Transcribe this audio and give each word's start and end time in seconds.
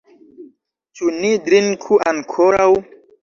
Ĉu 0.99 1.09
ni 1.17 1.29
drinku 1.49 1.99
ankoraŭ? 2.13 2.67